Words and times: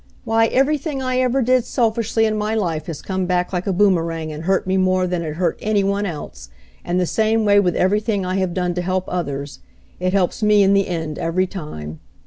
Why, 0.23 0.47
everything 0.47 0.99
I 1.03 1.19
ever 1.19 1.43
did 1.43 1.63
selfishly 1.63 2.25
in 2.25 2.35
my 2.35 2.55
life 2.55 2.87
has 2.87 3.03
come 3.03 3.27
back 3.27 3.53
like 3.53 3.67
a 3.67 3.71
boom 3.71 3.99
erang 3.99 4.31
and 4.31 4.45
hurt 4.45 4.65
me 4.65 4.75
more 4.75 5.05
than 5.05 5.21
it 5.21 5.35
hurt 5.35 5.59
any 5.61 5.83
one 5.83 6.07
else, 6.07 6.49
and 6.83 6.99
the 6.99 7.05
same 7.05 7.45
way 7.45 7.59
with 7.59 7.75
everything 7.75 8.25
I 8.25 8.37
have 8.37 8.55
done 8.55 8.73
to 8.73 8.81
help 8.81 9.05
others. 9.07 9.59
It 9.99 10.13
helps 10.13 10.41
me 10.41 10.63
in 10.63 10.73
the 10.73 10.87
end 10.87 11.19
every 11.19 11.45
time. 11.45 11.99